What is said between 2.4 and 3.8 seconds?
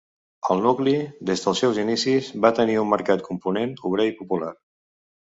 va tenir un marcat component